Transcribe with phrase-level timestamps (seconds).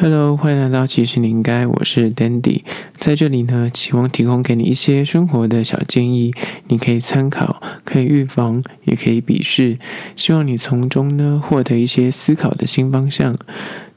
[0.00, 2.62] Hello，欢迎来到其实你应该，我是 Dandy，
[2.98, 6.32] 在这里呢，期望提供给你一些生活的小建议，
[6.68, 9.76] 你可以参考，可以预防，也可以鄙视，
[10.14, 13.36] 希望你从中呢获得一些思考的新方向。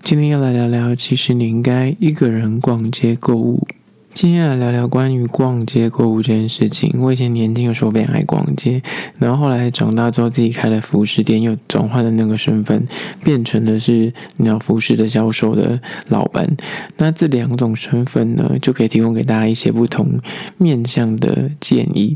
[0.01, 3.67] 今天要来聊聊，其实你应该一个人逛街购物。
[4.13, 7.01] 今天来聊聊关于逛街购物这件事情。
[7.01, 8.83] 我以前年轻的时候非常爱逛街，
[9.17, 12.85] 然后后来长大之后自己开了服饰店，又转换了那个身份，
[13.23, 15.79] 变成的是鸟服饰的销售的
[16.09, 16.55] 老板。
[16.97, 20.19] 那这两种身份呢，就可以提供给大家一些不同
[20.57, 22.15] 面向的建议。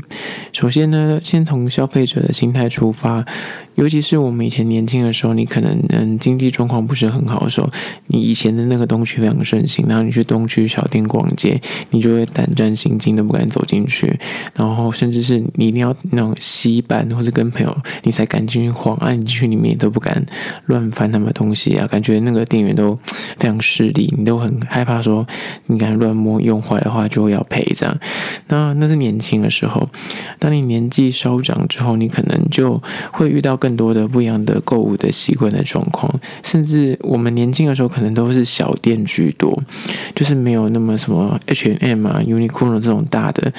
[0.52, 3.24] 首先呢，先从消费者的心态出发。
[3.74, 7.68] 尤其是我们以前年轻的时候，你可能嗯经济状况不是很好的时候，
[8.06, 14.18] 你以前的那个东区非常盛行，然后你去东区小店逛街，你就会胆战心惊的不敢走进去，
[14.54, 20.24] 然后甚至是你一定要那种携伴或者跟朋友，你才敢进去晃啊，你进去里面都不敢
[20.66, 22.98] 乱翻他们东西啊，感觉那个店员都
[23.38, 25.26] 非常势利，你都很害怕说
[25.66, 27.98] 你敢乱摸用坏的话就要赔这样。
[28.48, 29.88] 那那是年轻的时候，
[30.38, 32.80] 当你年纪稍长之后，你可能就
[33.12, 39.62] 会遇到更多的不一样的购物的习惯的状况，甚至我们年轻的时候可能都是小店居多，
[40.14, 41.38] 就是没有那么什么
[41.80, 43.52] M 啊、Uniqlo 这种大的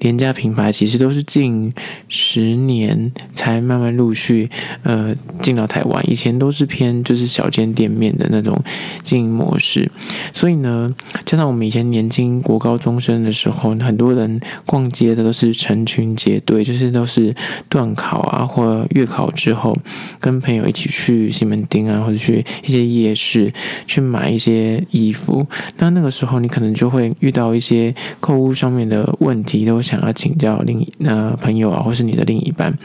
[0.00, 1.72] 廉价品牌，其实都是近
[2.08, 4.50] 十年才慢慢陆续
[4.82, 8.62] 呃进到台湾，以前都是偏就是小间店面的那种
[9.02, 9.90] 经营模式，
[10.34, 10.94] 所以呢，
[11.24, 17.34] 加上我们以前年轻国高中生的时候，很多人逛街的都是成群结队，就是都是
[17.70, 19.54] 段考啊或月考之。
[19.54, 19.72] 后
[20.18, 23.52] 跟朋友一起去西门町啊，或者去一些夜市
[23.86, 25.46] 去买一些衣服。
[25.78, 32.76] 那那个时候，你可能就会遇到一些购物上面的问题，都想要请教另那朋友啊，或是你的另一半。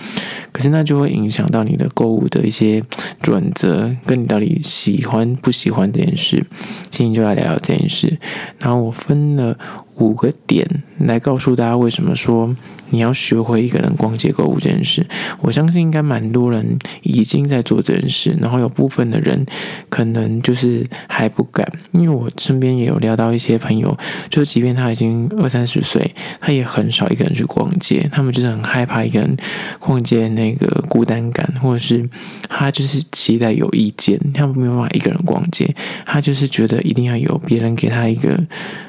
[0.52, 2.82] 可是那就会影响到你的购物的一些
[3.22, 6.46] 准则，跟你到底喜欢不喜欢这件事。
[6.90, 8.18] 今天就来聊聊这件事。
[8.60, 9.58] 然后我分了
[10.00, 12.56] 五个点来告诉大家为什么说。
[12.92, 15.06] 你要学会一个人逛街购物这件事，
[15.42, 19.46] 我相信应该蛮多人已经在做这件事，然后有部分的人
[19.90, 23.96] 可能就是还不敢，因为我身边也有聊到一些朋友，
[24.28, 29.38] 就即便他已经二三十岁，他也很少一个人去逛街，他们就是很害怕一个人
[29.78, 32.10] 逛街那个孤单感，或者是
[32.48, 35.76] 他就是期待有意见，他没有办法一个人逛街，
[36.08, 38.36] 他就是觉得一定要有别人给他一个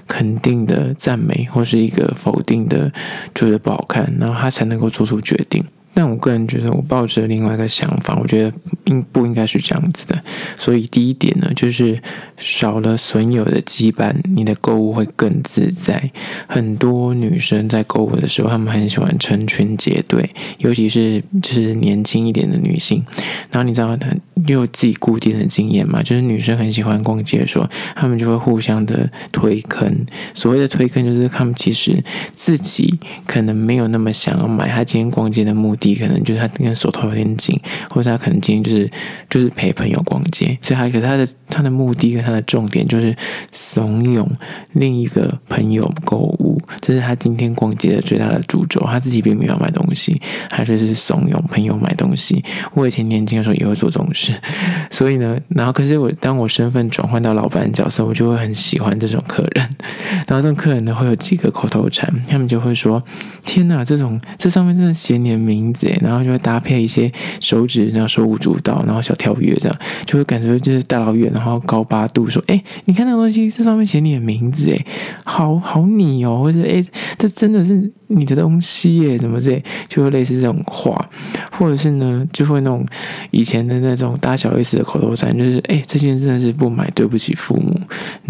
[0.06, 2.93] 肯定的赞美，或是一个否定的，
[3.34, 5.65] 觉得不好看，然后他才能够做出决定。
[5.92, 8.52] 但我个人觉得，我抱着另外一个想法，我觉得
[8.84, 10.22] 应不应该是这样子的。
[10.56, 12.00] 所以第一点呢，就是
[12.36, 16.10] 少了损友的羁绊，你的购物会更自在。
[16.46, 23.04] 很多女生在购物的时候，她们很喜欢成群结队，尤其是就是年轻一点的女性。
[23.50, 24.08] 然后你知道，她
[24.46, 26.02] 有自己固定的经验嘛？
[26.02, 30.06] 就是女生很喜欢逛街的时候，她们就会互相的推坑。
[30.34, 32.02] 所谓的推坑，就是她们其实
[32.34, 35.79] 自己可能没有那么想要买，她今天逛街的目的。
[35.94, 37.58] 可能就是他今天手头有点紧，
[37.88, 38.91] 或者他可能今天就是
[39.28, 43.16] 就是陪朋友逛街，所以他可他的他的目的跟他的重点就是
[43.50, 44.26] 怂恿
[44.72, 48.81] 另一个朋友购物，这是他今天逛街的最大的主轴。
[48.86, 52.42] 他自己并没有买东西，他就是怂恿朋友买东西。
[52.75, 54.32] 我以前年轻的时候也会做这种事，
[54.91, 59.69] 所以呢，然后可是我当我身份转换到老板角色，我就会很喜欢这种客人。
[60.26, 63.02] 然后这种客人呢，会有几个口头禅，他们就会说
[63.44, 67.10] ：“天哪，这种这上面真的写你的名字。”然后就会搭配一些
[67.41, 74.87] 手指，然后手舞足蹈，然后小跳跃，这样就会感觉就是大老远，然后高八度说：“哎，你看那个东西，这上面写你的名字，哎，
[75.25, 76.84] 好好你哦，或者哎，
[77.19, 79.62] 这真的是你的东西耶，怎么这？
[79.88, 81.09] 就会类似这种话，
[81.53, 82.84] 或者是呢，就会那种
[83.31, 87.78] 以前的那种大小 S 的口头禅，就是哎，这件真的是不买对不起父母，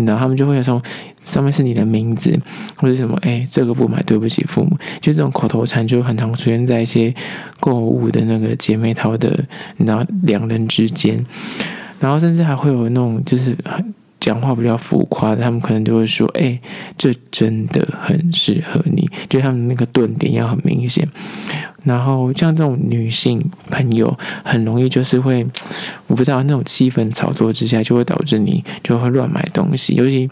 [0.05, 0.81] 然后他们就会有这种。
[1.23, 2.35] 上面是你的名字，
[2.77, 3.15] 或者什么？
[3.21, 4.75] 哎，这个不买，对不起父母。
[5.03, 7.15] 就这种口头禅，就很常出现在一些
[7.61, 9.29] 购物的那个姐妹淘的，
[9.77, 11.23] 你知道，两人之间。
[11.99, 13.55] 然后甚至还会有那种，就是
[14.21, 16.61] 讲话比较浮夸的，他们可能就会说：“哎，
[16.97, 21.09] 这真的很适合你。”就他们那个顿点要很明显。
[21.85, 25.47] 然后像这种女性朋友，很容易就是会，
[26.07, 30.29] 我不知道那种气氛炒作之下，就会导致你就会乱买东西，尤其。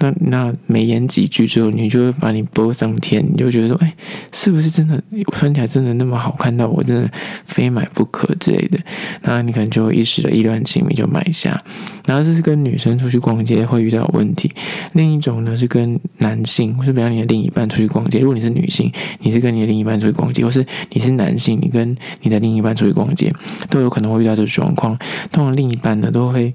[0.00, 3.94] 那那没演几句之后，你就会把你播上天，你就觉得说，哎，
[4.32, 7.10] 是不是真的我穿起来真的那么好看到我真的
[7.44, 8.78] 非买不可之类的？
[9.22, 11.62] 那你可能就会一时的意乱情迷就买下。
[12.06, 14.50] 然后这是跟女生出去逛街会遇到的问题。
[14.94, 18.18] 另一种呢是跟男性，或是比方你的另一半出去逛街。
[18.18, 23.32] 如果你是女性，你是跟你的另一半出去逛街，或是你是男性，你跟你的另一半出去逛街，
[23.68, 24.98] 都有可能会遇到这种状况。
[25.30, 26.52] 通常另一半呢都会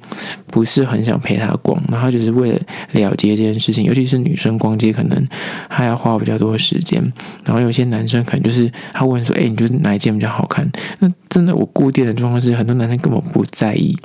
[0.48, 2.60] 不是很想陪他逛，然后就是为了
[2.92, 3.84] 了这件事情。
[3.84, 5.28] 尤其是女生逛街，可能
[5.70, 7.02] 还要花比较多的时间。
[7.44, 13.96] 然后有些男生可能就是他问说：“哎，你觉得哪一件比较好看？”那真的，我固定的状况是，很多男生根本不在意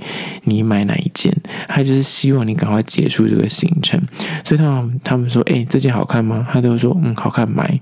[0.44, 1.34] 你买哪一件，
[1.68, 4.00] 他就是希望你赶快结束这个行程。
[4.44, 7.80] 所以他们他们说：“哎，这件好看吗？”他都说：“嗯，好看，买。”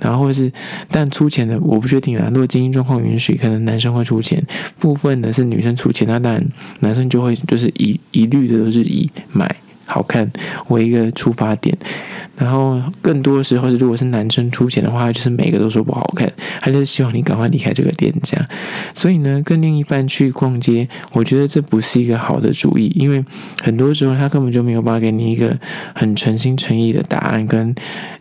[0.00, 0.52] 然后或是，
[0.90, 2.28] 但出钱的我不确定啊。
[2.30, 4.42] 如果经济状况允许，可能男生会出钱，
[4.78, 6.06] 部分的是女生出钱。
[6.06, 6.46] 那当然，
[6.80, 9.56] 男生就会就是一一律的都是以买。
[9.86, 10.30] 好看
[10.68, 11.76] 为一个出发点，
[12.36, 16.30] 然后更多的时候是，如果是男生出钱的话，就是每个都说不好看，
[16.60, 18.36] 他就希望你赶快离开这个店家。
[18.94, 23.24] 所以呢，跟另一半去逛街，我觉得这不是一个好的主意，因为
[23.62, 25.56] 很多时候他根本就没有办法给你一个
[25.94, 27.74] 很诚心诚意的答案跟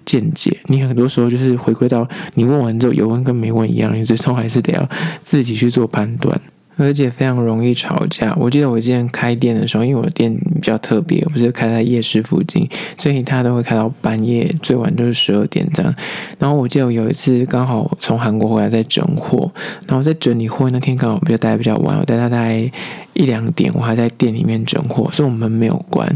[0.06, 0.58] 见解。
[0.68, 4.90] 你很多时候就是回归到你问完之后有问跟没问一样，你最终还是得要
[5.24, 6.40] 自己去做判断。
[6.77, 8.36] 而且非常容易吵架。
[8.39, 15.94] 我记得我之前开店的时候，因为我的店比较特别，我不是开在夜市附近，所以他都会开到半夜，最晚就是十二点这样。
[16.39, 19.51] 然后我记得我有一次刚好从韩国回来在整货，
[19.88, 22.72] 然后在整理货那天刚好比较待比较晚，我待到大概
[23.13, 26.07] 一两点，我还在店里面整货，所以我门没有关。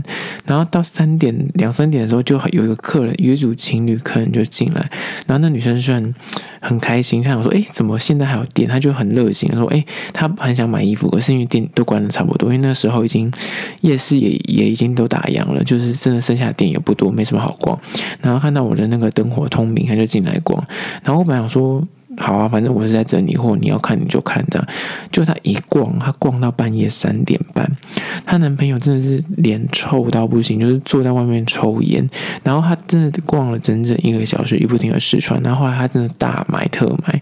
[0.46, 4.90] 然后到三点两三点的时候，就有一个客人，有一组情侣客人就进来，
[5.26, 6.14] 然后那女生是很
[6.60, 13.32] 很开心，他想说：“哎，怎么现在还有店？”他就很热情说：“哎，他。”很想买衣服，可是因为店都关的差不多，因为那时候已经
[13.82, 17.78] 夜市也也已经都打烊了，就是真的剩下的店也不多，没什么好逛。
[18.22, 20.64] 然后看到我的那个灯火通明，他就进来逛。
[21.04, 21.86] 然后我本来想说，
[22.20, 24.68] 好啊，反正我是在整理货，你要看你就看这样。
[25.12, 27.66] 就她一逛，她逛到半夜三点半，
[28.26, 32.08] 她男朋友真的是脸臭到不行，就是坐在外面抽烟。
[32.44, 35.42] 然后她真的逛了整整一个小时，一不停的试穿。
[35.42, 37.22] 然后后来她真的大买特买。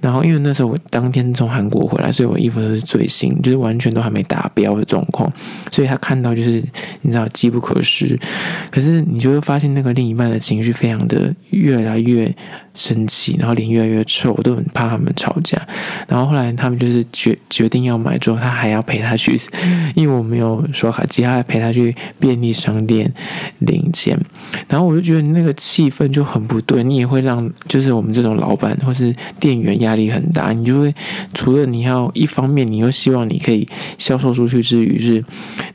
[0.00, 5.32] 然后，因为那时候我当天从韩国回来，所以我衣服都是最新，就是完全都还没达标的状况。
[5.70, 6.60] 所以他看到就是
[7.02, 8.18] 你知道机不可失，
[8.68, 12.34] 可是你就会发现那个另一半的情绪非常的越来越
[12.74, 15.60] 生气，然后脸越来越臭，我都很怕他们吵架。
[16.08, 19.38] 然后后来他们就是决决定要买之后，他还要陪他去，
[19.94, 23.12] 因为我没有刷卡机，他还陪他去便利商店
[23.58, 24.18] 领钱。
[24.68, 30.52] 然后我就觉得那个气氛就很不对，你也会让就是我们这种老板或是店员压力很大。
[30.52, 30.94] 你就会
[31.34, 35.22] 除了你要一方面，你又希望你可以销售出去之余是，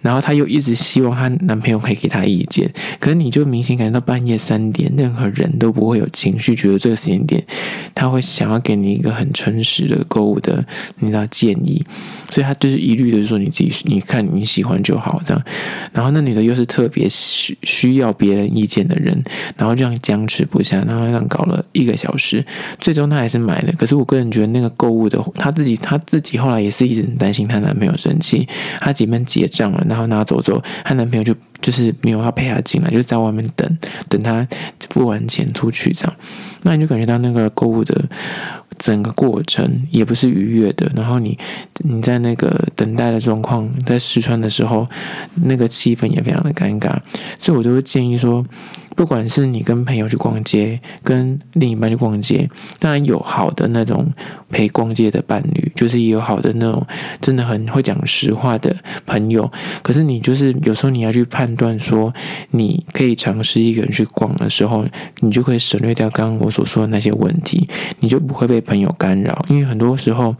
[0.01, 6.86] 然后他又一直希望她男朋友可以给他意见，可是你就明显感觉到半夜三点，任何人都不会有情绪，觉得。
[6.87, 7.45] 这个时间点，
[7.93, 10.65] 他会想要给你一个很诚实的购物的
[10.99, 11.85] 你知道建议，
[12.29, 15.43] 所以他就是一律的说你自己你看你喜欢就好这样。
[15.91, 19.21] 然后那女的又是特别需需要别人意见的人，
[19.57, 22.45] 然后这样僵持不下，然后这样搞了一个小时，
[22.79, 23.73] 最终她还是买了。
[23.77, 28.47] 可是我个人觉得那个购物的她自己她自己后来也是一直很担心她男朋友生气，
[28.79, 34.47] 她即便结账了，然后拿走之后，她男朋友就就是没有要陪她进来，就在外面等等她
[34.89, 36.15] 付完钱出去这样。
[36.63, 38.05] 那你就感觉到那个购物的
[38.77, 41.37] 整个过程也不是愉悦的，然后你
[41.79, 44.87] 你在那个等待的状况，在试穿的时候，
[45.35, 46.95] 那个气氛也非常的尴尬，
[47.39, 48.45] 所以我就会建议说。
[48.97, 52.49] 不管是你跟朋友去逛街，跟另一半去逛街，
[52.79, 54.11] 当然有好的那种
[54.49, 56.83] 陪逛街的伴侣，就是也有好的那种
[57.21, 59.49] 真的很会讲实话的朋友。
[59.83, 62.11] 可是你就是有时候你要去判断说，
[62.49, 64.83] 你可以尝试一个人去逛的时候，
[65.19, 69.45] 你就可以省略掉刚刚我所说的那些问题，你就不会被朋友干扰。
[69.47, 70.35] 因为很多时候，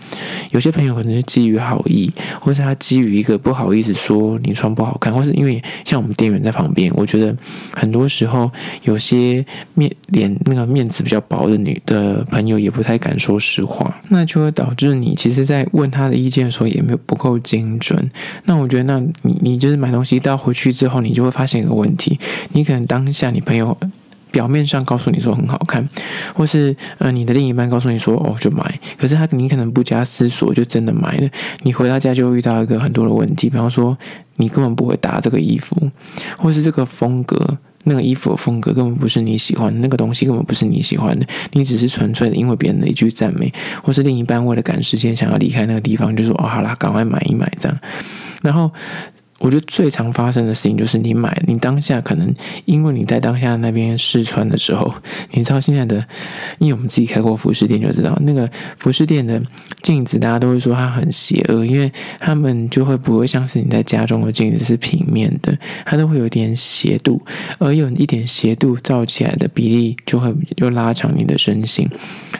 [0.49, 2.11] 有些朋友可能是基于好意，
[2.41, 7.35] 或是他基于一个不好意思说你穿不好看，或是因为像我们店员在旁边，我觉得
[7.71, 8.46] 很多时候。
[8.83, 18.09] 有些面脸那个面子比较薄的女的朋友也不太敢说实话，那就会导致你其实，在问他的意见的时候也没有不够精准。
[18.45, 22.19] 那我觉得，那你你就是买东西到回去之后，你就会发现一个问题：
[22.53, 23.77] 你可能当下你朋友
[24.31, 25.87] 表面上告诉你说很好看，
[26.33, 31.29] 或是呃你的另一半告诉你说哦就买，可是他你可能不加思索就真的买了。
[31.63, 33.97] 你回到家就会遇到一个很多的问题，比方说
[34.35, 35.89] 你根本不会搭这个衣服，
[36.37, 37.57] 或是这个风格。
[37.87, 43.51] 那个衣服的风格根本不是你喜欢的，那个东西根本不是你喜欢的，你只是纯粹的因为别人的一句赞美，
[43.81, 47.79] 或是另一半为了赶时间想要离开那个地方，就说哦好啦，赶快买一买这样。
[48.43, 48.71] 然后
[49.39, 52.33] 我觉得最常发生的事情就是你买，你当下可能
[52.65, 54.91] 因为你在当下那边试穿的时候，
[55.31, 56.03] 你知道现在的，
[56.57, 59.41] 因为我们自己开过服饰店就知道，那个服饰店的
[59.83, 67.21] 镜子大家都会说它很邪恶，因为他们就会不会像是你在家中的镜子是平面的，它都会有一点斜度，
[67.59, 71.87] 而有一点斜度照起来的比例就会又拉长你的身形。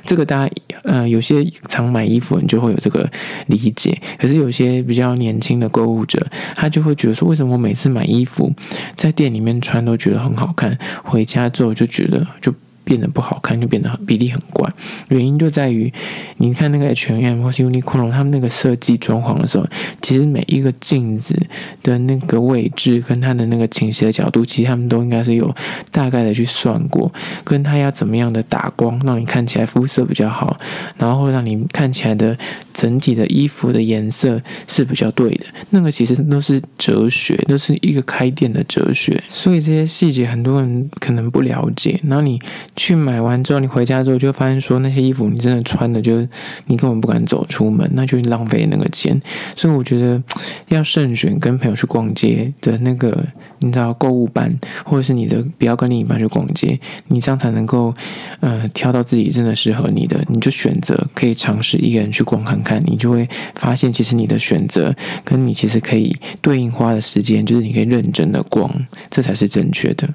[0.04, 3.08] 这个大家呃有些常买衣服你就会有这个
[3.46, 6.26] 理解，可是有些比较年轻的购物者，
[6.56, 8.52] 他就会觉得说，为什么我每次买衣服
[8.96, 12.54] 在店里面穿都觉得很好看，回家之后就觉得就。
[12.88, 14.72] 变得不好看，就变得比例很怪。
[15.10, 15.92] 原因就在于，
[16.38, 19.68] 你看那个 H&M 或是 Uniqlo，他们那个设计装潢的时候，
[20.02, 21.38] 其实每一个镜子
[21.84, 25.54] 的那个位置跟它的那个倾斜的角度，其实他们都应该是有
[25.92, 27.12] 大概的去算过，
[27.44, 30.58] 跟它要怎么样的打光，让你看起来肤色比较好，
[30.98, 32.38] 然后让你看起来的
[32.74, 35.46] 整体的衣服的颜色是比较对的。
[35.72, 39.22] 那个其实都是哲学，都是一个开店的哲学。
[39.30, 42.40] 所以这些细节很多人可能不了解，然后你。
[42.78, 46.20] 去买完之后，你回家之后就发现说那些衣服你真的穿的就
[46.68, 49.20] 你根本不敢走出门，那就浪费那个钱。
[49.56, 50.22] 所以我觉得
[50.70, 53.26] 要慎选跟朋友去逛街的那个，
[53.60, 57.94] 你知道购物班，或者是你的不要跟另一半去逛街，你这样才能够
[58.40, 68.72] 呃挑到自己真的适合你的，你就选择可以尝试一个人去逛看看，你就会发现其实你的选择跟你其实可以对应花的时间，就是你可以认真的逛，
[69.10, 70.08] 这才是正确的。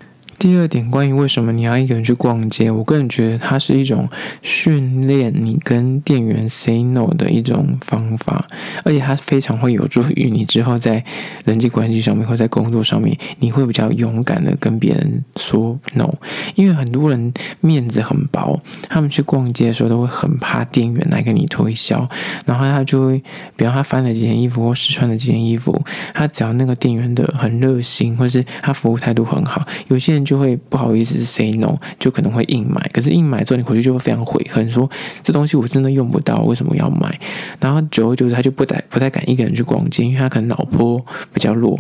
[0.43, 4.09] 第二点，关于为什么你要一个人去逛街，我个人觉得它是一种
[4.43, 8.45] 训练你跟店员 say no 的一种方法，
[8.83, 11.05] 而且它非常会有助于你之后在
[11.45, 16.13] 人际关系上面或在工作上面，你会比较勇敢的跟别人说 no。
[16.57, 22.11] 因为很多人面子很薄，他们去逛街的时候都会很怕店员来跟你推销，
[22.45, 23.23] 然后他就会，
[23.55, 25.81] 比方他翻了几件衣服或试穿了几件衣服，
[26.13, 30.32] 他只要那个店员的很热心，或是他服务态度很好，有些人就。
[30.33, 32.89] 就会不好意思 say no，就可能会硬买。
[32.91, 34.91] 可是硬买之后，你回去就会非常悔恨，说
[35.23, 37.21] 这东西我真的用不到，为什么要买？
[37.61, 41.79] 然后久而久之，他就不太不太敢一个人去逛街，因为他可能脑波比较弱。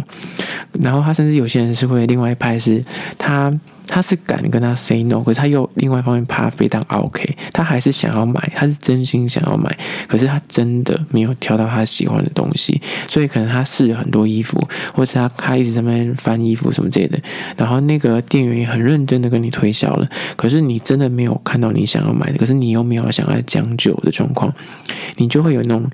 [0.83, 2.85] 然后他甚至有些人是会另外一派，是
[3.17, 3.51] 他。
[3.95, 9.77] 他是敢跟他 say no，可是他又另外一方面怕非常 OK，他还是想要买，他是真心想要买，
[10.09, 14.59] 可是他真的没有挑到他喜欢的东西，所以可能他试了很多衣服，
[14.95, 17.19] 或是他他一直在那边翻衣服什么之类的，
[17.59, 24.51] 然后那个店员也很认真的跟你推销了，可是你真的没有看到你想要买的，可是你又没有想要将就的状况，
[25.17, 25.91] 你就会有那种。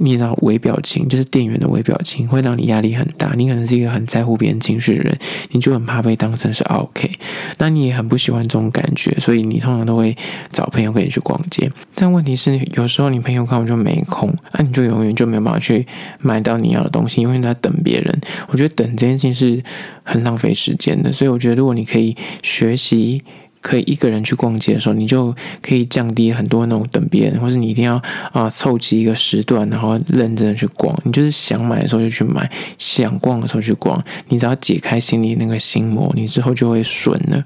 [0.00, 3.32] 你知道微表情，就是店员的微表情，会让你压力很大。
[3.36, 5.18] 你可能是一个很在乎别人情绪的人，
[5.50, 7.10] 你就很怕被当成是 OK。
[7.58, 10.16] 那你也很不喜欢这种感觉，所以你通常都会
[10.50, 11.70] 找朋友跟你去逛街。
[11.94, 15.86] 但问题是，有时候你朋友根本就没空，那、你就永远就没有办法去
[16.18, 18.20] 买到你要的东西，因为你在等别人。
[18.48, 19.62] 我觉得等这件事情是
[20.02, 23.22] 很浪费时间的，所以我觉得如果你可以学习。
[23.60, 28.00] 可以一个人去逛街的时候，你就可以降低很多那种等别人，或是你一定要
[28.32, 30.96] 啊凑齐一个时段，然后认真的去逛。
[31.04, 34.02] 你就是想买的时候就去买，想逛的时候去逛。
[34.28, 37.44] 你只要解开心里那个心魔，你之后就会顺了。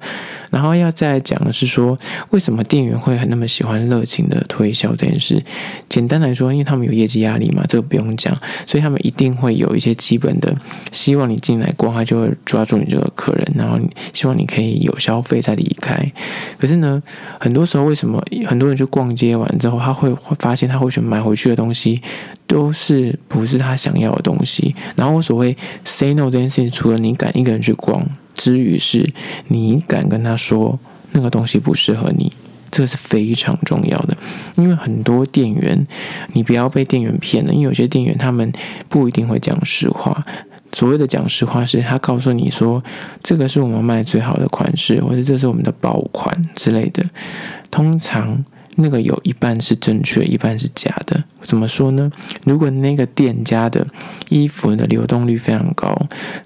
[0.51, 1.99] 然后要再讲的是说，
[2.31, 5.43] 为什么店员会很那么喜欢热情的推销这件事？
[5.89, 8.33] 简单来说，因为他们有业绩压力嘛，这个不用讲，
[8.67, 10.55] 所以他们一定会有一些基本的，
[10.93, 13.81] 希望你进来逛，他就会抓住你这个客人，然后
[14.13, 16.04] 希望你可以有消费再离开。
[16.59, 17.03] 可是呢，
[17.39, 22.03] 很多时候为什么很多人去逛街完之后，他会会发现他会选买回去的东西
[22.47, 24.75] 都是不是他想要的东西？
[24.97, 28.05] 然后我所谓 say no 这件事情，除了你敢一个人去逛。
[28.35, 29.09] 之余是，
[29.47, 30.77] 你敢跟他说
[31.13, 32.33] 那个东西不适合你，
[32.69, 34.17] 这是非常重要的。
[34.57, 35.87] 因为很多店员，
[36.33, 38.53] 你不要被店员骗了，因为有些店员他们
[38.89, 40.27] 不一定会讲实话。
[40.75, 42.83] 所谓的讲实话，是他告诉你说
[43.23, 47.03] 这个是我们卖最好的款式，或者这是我们的爆款之类的。
[47.71, 48.45] 通常。
[48.77, 51.25] 那个有一半是正确，一半是假的。
[51.43, 52.11] 怎么说呢？
[52.45, 53.87] 如果那个店家的
[54.29, 55.95] 衣服的流动率非常高，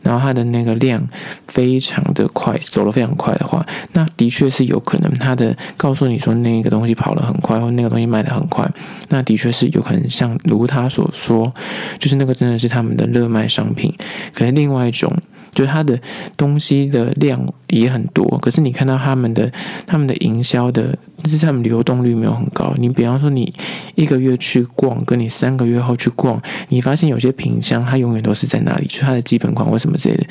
[0.03, 1.07] 然后它的那个量
[1.47, 5.11] 非常的快，走得非常快的话，那的确是有可能。
[5.19, 8.69] 他的告诉你说那个东西跑得很快，或那个东西卖得很快，
[9.09, 11.53] 那的确是有可能像如他所说，
[11.99, 13.95] 就是那个真的是他们的热卖商品。
[14.35, 15.13] 可是另外一种。
[15.53, 15.99] 就是它的
[16.37, 19.51] 东西的量也很多，可是你看到他们的
[19.87, 22.73] 他们的营销的，就是他们流动率没有很高。
[22.79, 23.53] 你比方说，你
[23.95, 30.25] 一个月去逛，跟你三个月后去逛，你发现有些品相它永远都是在那里，就它的基本款或什么之类的，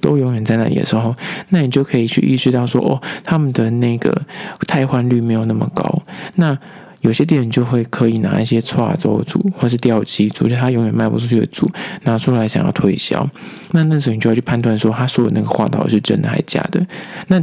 [0.00, 1.14] 都永远在那里的时候，
[1.50, 4.22] 那你就可以去意识到说，哦，他们的那个
[4.66, 6.02] 汰换率没有那么高。
[6.36, 6.58] 那
[7.04, 11.70] 有些店就会刻意拿一些跨州组或是掉漆组，就他永远卖不出去的组
[12.04, 13.28] 拿出来想要推销。
[13.72, 16.84] 那那时候你就要去判断说，他说的那个话到底是真的还是假的。
[17.28, 17.38] 那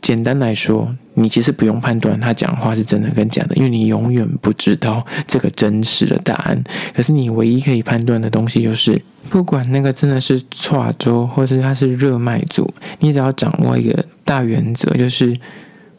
[0.00, 6.62] 简单来说，你其实不用判断他讲话是真的跟假的，因为你永远不知道这个真实的答案。
[6.94, 15.36] 可是你唯一可以判断的东西就是，不管那个真的是跨州或者他是热卖组，你只要掌握一个大原则，就是。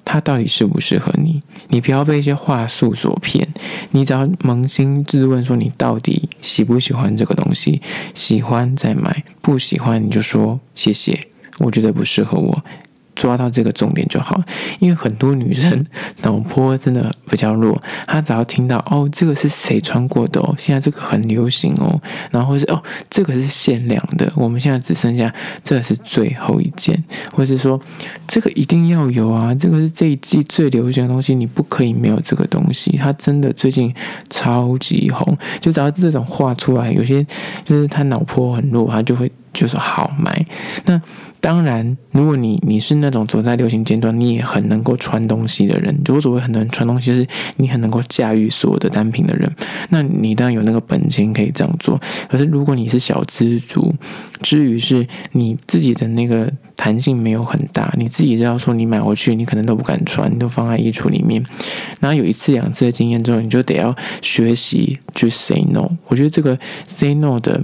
[0.06, 1.42] 他到底适不适合你？
[1.68, 3.46] 你不要被一些话术所骗。
[3.92, 7.82] 你只要扪心自问，说你到底喜不喜欢这个东西？
[8.14, 12.64] 喜欢再买，不喜欢你就说谢谢，我觉得不适合我。
[13.16, 14.40] 抓到这个重点就好，
[14.80, 15.86] 因为很多女生
[16.24, 22.00] 脑波真的比较弱，她只要听到哦，这个是谁穿过的哦，现在这个很流行哦，
[22.32, 27.02] 然后是哦，这个是限量的，我们现在只剩下这个是最后一件，
[27.34, 27.80] 或是说
[28.28, 33.94] 这个一定要有啊，这个是这一季最流行的东西，你不可以没有这个东西，它真的最近
[34.30, 37.26] 超级红，就只要这种话出来，有些
[37.64, 39.32] 就是他脑波很弱，他就会。
[39.56, 40.46] 就是好买。
[40.86, 41.02] 那
[41.40, 46.04] 当然，如果你你是那种走在流行尖端，你也很能够穿东西的人。
[46.04, 47.26] 就所谓很能穿东西，是
[47.58, 49.50] 你很能够驾驭所有的单品的人。
[49.90, 52.00] 那你当然有那个本钱可以这样做。
[52.28, 53.96] 可是如果你是小资族，
[54.42, 61.44] 至于是你自己的那个弹性没有很大，你自己知道说你买回去，你可能都不敢穿，你都放在衣橱里面。
[62.00, 65.88] 然后有一次两次的经验之后，你就得要学习去 say no。
[66.08, 66.58] 我觉得这个
[66.88, 67.62] say no 的。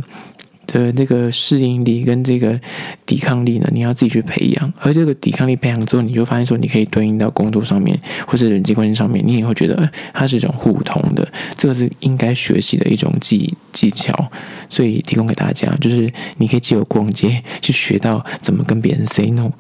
[0.72, 2.58] 的那个适应力跟这个
[3.06, 4.74] 抵抗力呢，你要自己去培养。
[4.80, 11.28] 而这个抵抗力培养之后，你就发现说，你可以对应到工作上面，或者人际关系上面，你也会觉得，它是一种互通的。
[11.58, 14.32] 这个是应该学习的一种技技巧，
[14.70, 19.52] 所以提供给大家，就是你可以借由逛街去学到怎么跟别人 say no。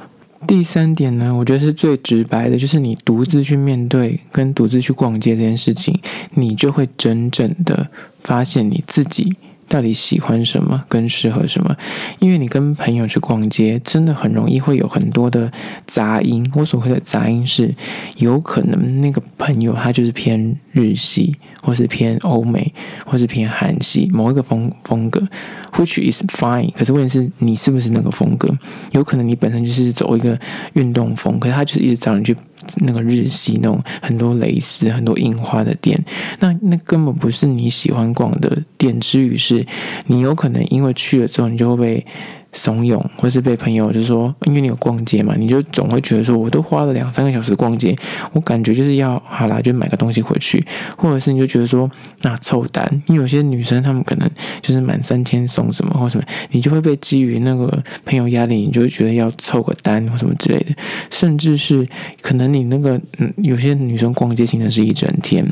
[0.47, 5.99] 第三点呢，我觉得是最直白的，就是你独自去面对跟独自去逛街这件事情，
[6.35, 7.89] 你就会真正的
[8.23, 9.35] 发现你自己。
[9.71, 11.73] 到底喜欢什么，更适合什么？
[12.19, 15.49] 因为你跟朋友去逛街，真的很容易会有很多的
[15.87, 16.45] 杂音。
[16.55, 17.73] 我所谓的杂音是，
[18.17, 22.73] 有可能那个朋友他就是偏日系，或是偏欧美，
[23.05, 25.21] 或是偏韩系某一个风风格
[25.73, 26.71] ，which is fine。
[26.73, 28.49] 可是问题是，你是不是那个风格？
[28.91, 30.37] 有可能你本身就是走一个
[30.73, 32.35] 运动风，可是他就是一直找你去
[32.77, 36.03] 那个日系那种很多蕾丝、很多印花的店，
[36.39, 38.99] 那那根本不是你喜欢逛的店。
[38.99, 39.65] 之于是。
[40.07, 42.05] 你有可能因为去了之后，你就会被。
[42.53, 47.95] 怂恿，或是被朋友就说，因为你有逛街嘛，你就总会觉得说，我都花了两三个小时逛街，
[48.33, 50.65] 我感觉就是要好啦，就买个东西回去，
[50.97, 51.89] 或者是你就觉得说，
[52.21, 54.29] 那凑单，因为有些女生她们可能
[54.61, 60.75] 就是满三千送什么或什么，你就会被基于那个朋友压力，你就会觉得要凑个单或什么之类的，
[61.09, 61.87] 甚至是
[62.21, 65.47] 可能你那个嗯，有些女生逛街行程是一整天，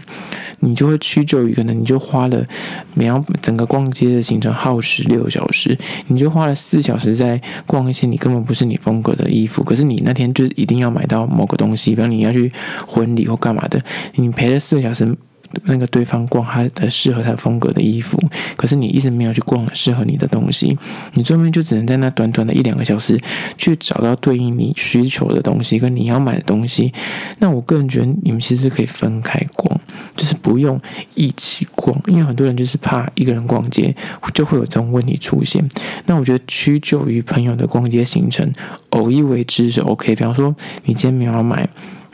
[0.59, 2.45] 你就会屈就于可能你就花了，
[2.93, 12.51] 每要整个逛街的行程耗时六小时，你就花了四小时在逛一些你根本不是你风格的衣服，可是你那天就一定要买到某个东西，比如你要去
[12.87, 13.79] 婚礼或干嘛的，
[14.15, 15.15] 你陪了四个小时。
[15.63, 18.17] 那个对方逛他的适合他风格的衣服，
[18.55, 20.77] 可是你一直没有去逛适合你的东西，
[21.13, 23.19] 你最后面就只能在那短短的一两个小时
[23.57, 26.93] 去找到对应你需求的东西跟你要买的东西。
[27.39, 29.79] 那我个人觉得你们其实可以分开逛，
[30.15, 30.79] 就是不用
[31.15, 33.95] 一起逛，因为很多人就是怕一个人逛街
[34.33, 35.67] 就会有这种问题出现。
[36.05, 38.51] 那我觉得屈就于朋友的逛街行程，
[38.89, 40.15] 偶一为之是 OK。
[40.15, 41.67] 比方说你今天没有要买。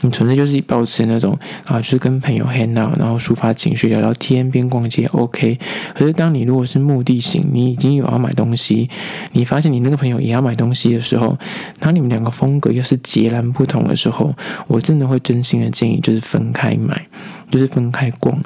[0.05, 5.57] 你纯粹就是保持那种啊，就是跟朋友 hang out，然后抒发情绪、聊聊天、边逛街，OK。
[5.95, 8.89] 可是当你如果是目的型，你已经有要买东西，
[9.33, 11.37] 你发现你那个朋友也要买东西的时候，
[11.79, 14.33] 当你们两个风格又是截然不同的时候，
[14.67, 17.07] 我真的会真心的建议就是分开买。
[17.51, 18.37] 就是分开逛，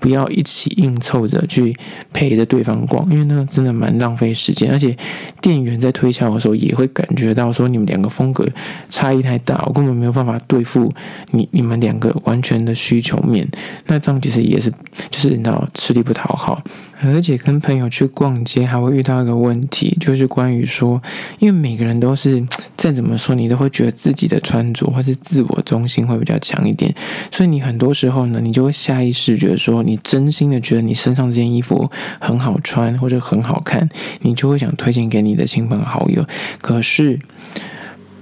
[0.00, 1.76] 不要一起硬凑着去
[2.12, 4.72] 陪着对方逛，因为那个真的蛮浪费时间。
[4.72, 4.96] 而且
[5.42, 8.48] 店员在推销的时候也会感觉到说你们两个风格
[8.88, 10.90] 差异太大，我根本没有办法对付
[11.30, 13.48] 你你们两个完全的需求面。
[13.86, 14.70] 那这样其实也是
[15.10, 16.62] 就是你知道吃力不讨好。
[17.02, 21.02] 而且跟朋友去逛街还会遇到一个问题，就是关于说，
[21.38, 22.42] 因为每个人都是
[22.74, 26.94] 再怎么说，你都会觉得自己的穿着或是自我中心会比较强一点，
[27.30, 33.86] 所以你很多时候呢，你就会下意识觉得说，你真心的觉得你身上这件衣服很好穿或者很好看，
[34.22, 36.24] 你就会想推荐给你的亲朋好友。
[36.62, 37.18] 可是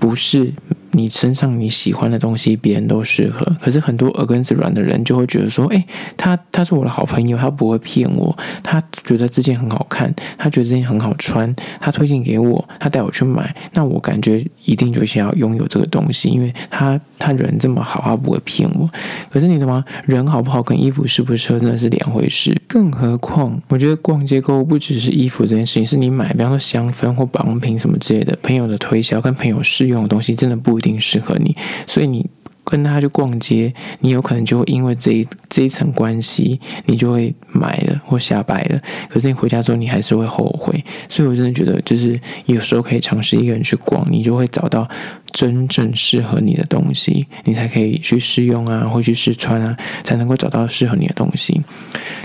[0.00, 0.52] 不是。
[0.94, 3.44] 你身上你喜欢的东西，别人都适合。
[3.60, 5.84] 可是很多耳根子软的人就会觉得说：“哎，
[6.16, 8.36] 他他是我的好朋友，他不会骗我。
[8.62, 18.88] 他觉得这件很好看，他觉得这件很好穿，他推荐给我，他带我去买，那我感觉一定就想要拥有这个东西，因为他他人这么好，他不会骗我。
[19.30, 19.84] 可是你懂吗？
[20.06, 22.60] 人好不好跟衣服适不适合真的是两回事。
[22.68, 32.28] 更何况，我觉得逛街购物不只是衣服这件事情，是你买，比方说香氛或保养品什么之类的，朋友的推销跟朋友试用的东西，真的不定适合你，所以你。
[32.66, 38.80] 跟他去逛街，你有可能就会因为这一这一层关系，你就会买了或下败了。
[39.08, 40.84] 可是你回家之后，你还是会后悔。
[41.08, 44.88] 所以我真的觉得，就是有时候可以尝试一个人去逛，你就会找到
[45.32, 51.62] 真正适合你的东西，你才可以去试用啊，或去试穿啊，才能够找到适合你的东西。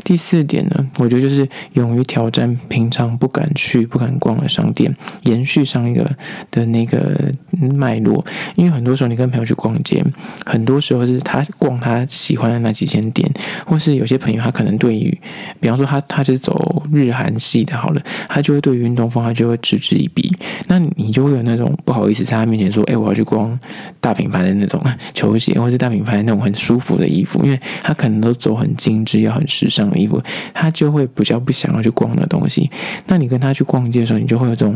[0.03, 6.09] 第四点呢，我觉得就是勇于挑战平常不敢去、不敢逛的商店，延续上一个
[6.51, 8.25] 的那个脉络。
[8.55, 10.03] 因为很多时候你跟朋友去逛街。
[10.45, 13.29] 很多时候是他逛他喜欢的那几间店，
[13.65, 15.18] 或是有些朋友他可能对于，
[15.60, 20.32] 比方说他他就走日韩系的，好了，他就会对运动风他就会嗤之以鼻，
[20.67, 23.58] 那你就会有那种不好意思在他面前说，哎，我要去逛
[23.99, 24.82] 大品牌的那种
[25.13, 30.21] 球鞋，或是大品牌的那种很舒服的衣服，因为他可能都走很精致要很时尚的衣服，
[30.53, 32.69] 他就会比较不想要去逛那东西。
[33.08, 34.75] 那你跟他去逛街的时候，你就会有这种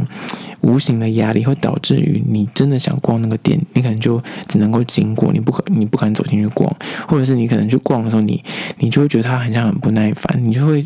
[0.61, 5.63] 无形的压力，会导致于你真的想逛那个店，你可能就只能够经过，你不可。
[5.73, 6.69] 你不敢走进去逛，
[7.07, 8.43] 或者是你可能去逛的时候你，
[8.79, 10.81] 你就会觉得他很像很不耐烦，你就会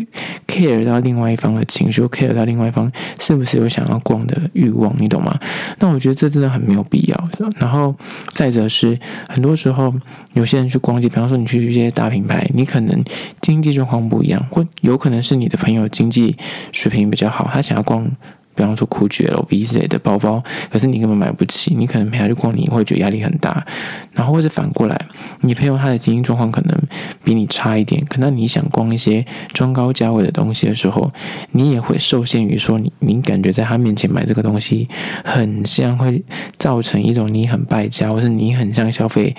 [0.48, 5.38] care 到另外一方的情绪，care 到另外一方是不是有想要逛的欲望，你懂吗？
[5.80, 7.30] 那我觉得这真的很没有必要。
[7.60, 7.96] 然后
[8.34, 9.94] 再者是，很多时候
[10.34, 13.04] 有些人去逛街，比方说你去一些大品牌，你可能
[13.42, 16.38] 经济状况不一样，或有可能是你的朋友经济
[16.72, 18.10] 水平比较好，他想要逛。
[18.58, 23.64] 比方说 Gucci、LV 之类的包包，可是你根本买不起，你可能陪他去逛，你会觉得压力很大。
[24.12, 25.00] 然后或者反过来，
[25.42, 26.76] 你朋友他的经济状况可能
[27.24, 31.14] 比你差一点，可能你想逛一些中高价位的东西的时候，
[31.52, 34.90] 你也会受限于说你，你感觉在他面前买这个东西，
[35.24, 36.24] 很像会
[36.58, 39.36] 造成一种你很败家，或是你很像消费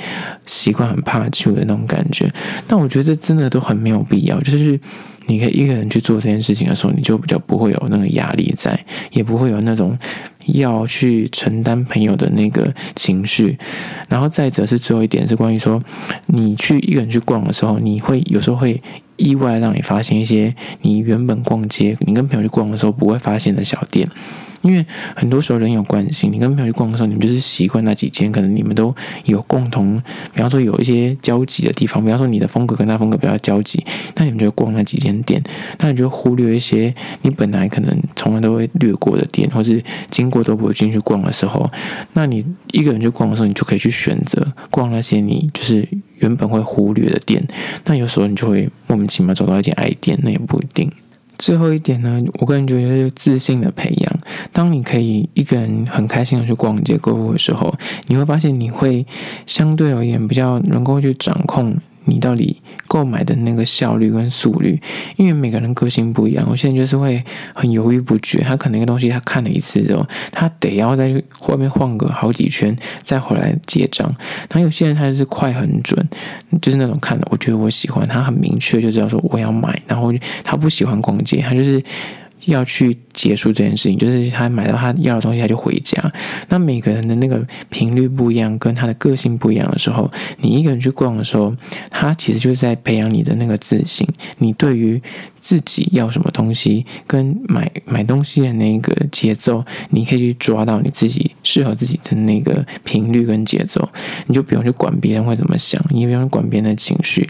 [0.47, 2.33] 习惯很怕旧的那种感觉。
[2.69, 4.79] 但我觉得真的都很没有必要，就是。
[5.29, 9.97] 你可以一个人去做这件事情的时候，你就比较不会有那个压力在，也不会有那种
[10.47, 13.57] 要去承担朋友的那个情绪。
[14.09, 15.81] 然后再者是最后一点是关于说，
[16.27, 18.83] 你去一个人去逛的时候，你会有时候会
[19.17, 24.09] 意外让你发现一些你原本逛街，你跟朋友去逛的时候不会发现的小店。
[24.63, 28.95] 因为很多时候人有惯性，你跟朋友去逛的时候，你们就是习惯那几间，可能你们都
[29.25, 30.03] 有共同，
[30.35, 33.85] 比方说有一些交集的地方，比方说你的风格跟他风格比较交集，
[34.17, 35.43] 那你们就逛那几间店，
[35.79, 41.71] 那你就忽略一些你本来可能从来都会略过的店，或是经过都不会进去逛的时候，
[42.15, 47.47] 那你一个人去逛的时候，你就可以去选择逛那些你就是原本会忽略的店，
[47.85, 50.91] 那有时候你就会莫名其妙找到一间爱店，那也不一定。
[51.39, 54.13] 最后一点呢，我个人觉得就是自信的培养。
[54.53, 57.73] 当你可以一个人很开心的去逛街购物的时候，
[58.09, 59.07] 你会发现你会
[59.47, 61.77] 相对而言比较能够去掌控。
[62.09, 64.81] 你到底购买的那个效率跟速率，
[65.17, 67.23] 因为每个人个性不一样，有些人就是会
[67.55, 71.09] 很犹豫不决，他可能一个东西他看了一次之后，他得要在
[71.49, 74.13] 外面晃个好几圈再回来结账。
[74.53, 76.09] 那有些人他就是快很准，
[76.63, 81.83] 就是那种看了我觉得我喜欢，他很明确就知道说我要买，然后他不喜欢逛街，他就是。
[82.49, 86.13] 要去结束这件事情，就是他买到他要的东西，他就回家。
[86.49, 91.55] 那每个人的那个频率不一样，跟他的个性不一样的时候，你一个人去逛的时候，
[91.91, 94.07] 他其实就是在培养你的那个自信。
[94.39, 95.01] 你对于
[95.41, 103.89] 自己要什么东西，跟买买东西的那个节奏，你可以去抓到你自己适合自己的那个频率跟节奏，
[104.27, 107.29] 你就不用去管别人会怎么想，你也不用管别人的情绪，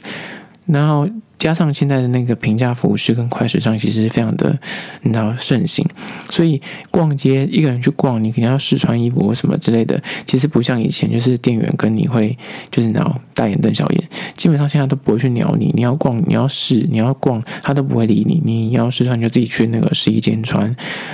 [0.66, 1.08] 然后。
[1.38, 4.58] 加上现在的那个平价服饰跟快时尚，其实非常的
[5.02, 5.86] 你知道盛行，
[6.30, 12.36] 所以逛街一个人去逛，你肯定要试穿衣服什么之类的，其实不像以前，就是店员跟你会
[12.70, 20.64] 就是那种大眼瞪小眼，基本上现在都不会去鸟你，你要逛你要试你要逛，他都不会理你，你要试穿你就自己去那个试衣间穿，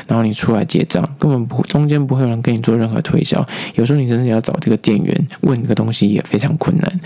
[0.07, 7.01] 然后你出来结账，根本不中间不会有人跟你做任何推销，有时候你真的要找这个店员问这个东西也非常困难，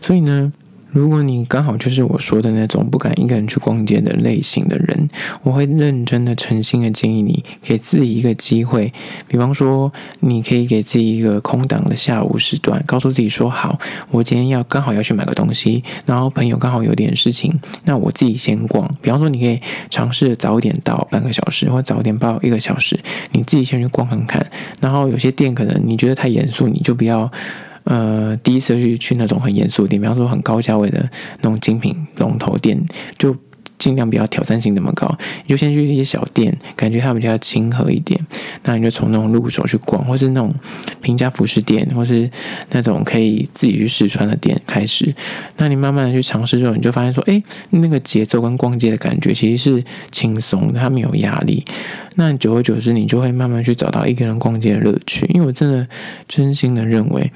[0.00, 0.52] 所以呢。
[0.94, 5.08] 如果你刚好就是我说的那种不敢一个人去逛街的类型的人，
[5.42, 8.92] 我会认真的、诚心的建议你给自己一个机会。
[9.26, 13.76] 比方说，你可以给自己一个空档的下午时段，告诉自己说：“好，
[14.12, 17.52] 我今天要刚好要去买个东西，然后朋友刚好有点事情，
[17.86, 22.96] 那我自己先逛。”比方说，你可以尝试早点到半个小时，或早点到一个小时，
[23.32, 24.46] 你自己先去逛看看。
[24.80, 27.28] 然后有些店可能你觉得太严肃，你就不要。
[27.84, 31.08] 呃，第一次去去那种很严肃的店，比方说很高价位的
[31.40, 32.78] 那种精品龙头店，
[33.18, 33.34] 就
[33.84, 35.06] 尽量不要挑战性那么高，
[35.44, 38.18] 你就先去一些小店，感觉它比较亲和一点。
[38.62, 40.54] 那你就从那种入手去逛，或是那种
[41.02, 42.30] 平价服饰店，或是
[42.70, 45.14] 那种可以自己去试穿的店开始。
[45.58, 51.62] 那你慢慢的去尝试之后，你就发现说，哎，那个节奏跟逛街的感觉其实是轻松的，它没有压力。
[52.14, 55.26] 那久而久之，你就会慢慢去找到一个人逛街的乐趣。
[55.34, 55.86] 因为我真的
[56.26, 57.30] 真心的认为，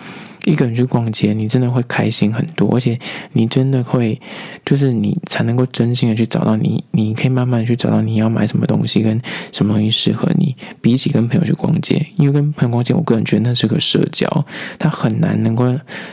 [0.44, 2.96] 一个人去逛街，你真的会开心很多，而且
[3.32, 4.20] 你真的会，
[4.64, 9.20] 就是你才能够真心的去找找到你，你可以慢慢去找到你要买什么东西，跟
[9.50, 10.54] 什么东西适合你。
[10.80, 14.46] 比起跟朋友去逛街，因为跟朋友逛街，我个人觉得那是个社交，
[14.78, 15.64] 它很难能够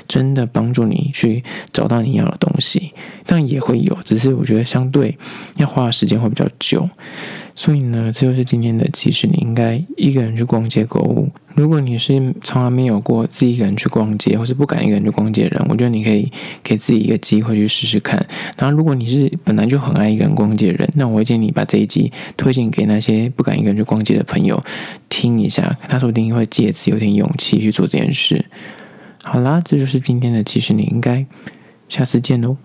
[0.07, 2.91] 真的帮助你去找到你要的东西。
[3.27, 5.15] 但也会有，只是我觉得相对
[5.57, 6.89] 要花的时间会比较久。
[7.55, 8.89] 所以呢，这就是今天的。
[8.91, 11.29] 其实你应该一个人去逛街购物。
[11.55, 18.17] 如果你是从来没有过自己一个人去逛街，或是不敢一个人去逛街的人，我觉得你可以给自己一个机会去试试看。
[18.57, 24.61] 然后，如果你是本来就很爱一个人逛街的人，那我会建议你把这一集推荐给那些不敢一个人去逛街的朋友
[25.07, 28.45] 听一下，他说不定会借此有点勇气去做这件事。
[29.23, 30.43] 好啦，这就是今天的。
[30.43, 31.25] 其实你应该
[31.87, 32.57] 下次见喽。